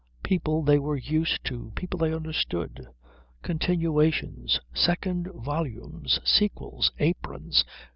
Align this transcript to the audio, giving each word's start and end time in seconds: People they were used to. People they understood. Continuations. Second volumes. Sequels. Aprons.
People 0.23 0.63
they 0.63 0.79
were 0.79 0.97
used 0.97 1.45
to. 1.45 1.71
People 1.75 1.99
they 1.99 2.11
understood. 2.11 2.87
Continuations. 3.43 4.59
Second 4.73 5.27
volumes. 5.35 6.19
Sequels. 6.25 6.91
Aprons. 6.97 7.63